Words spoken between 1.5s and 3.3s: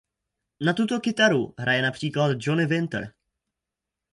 hraje například Johnny Winter.